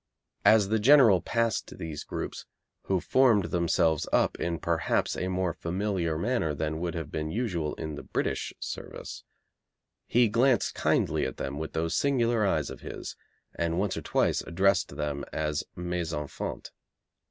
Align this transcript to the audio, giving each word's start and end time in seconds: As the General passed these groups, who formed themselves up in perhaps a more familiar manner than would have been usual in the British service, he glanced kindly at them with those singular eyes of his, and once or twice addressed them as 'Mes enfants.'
As 0.45 0.69
the 0.69 0.79
General 0.79 1.21
passed 1.21 1.77
these 1.77 2.03
groups, 2.03 2.47
who 2.85 2.99
formed 2.99 3.51
themselves 3.51 4.07
up 4.11 4.35
in 4.39 4.57
perhaps 4.57 5.15
a 5.15 5.27
more 5.27 5.53
familiar 5.53 6.17
manner 6.17 6.55
than 6.55 6.79
would 6.79 6.95
have 6.95 7.11
been 7.11 7.29
usual 7.29 7.75
in 7.75 7.93
the 7.93 8.01
British 8.01 8.51
service, 8.59 9.23
he 10.07 10.27
glanced 10.27 10.73
kindly 10.73 11.23
at 11.27 11.37
them 11.37 11.59
with 11.59 11.73
those 11.73 11.93
singular 11.95 12.43
eyes 12.47 12.71
of 12.71 12.79
his, 12.81 13.15
and 13.53 13.77
once 13.77 13.95
or 13.95 14.01
twice 14.01 14.41
addressed 14.41 14.95
them 14.97 15.23
as 15.31 15.63
'Mes 15.75 16.11
enfants.' 16.11 16.71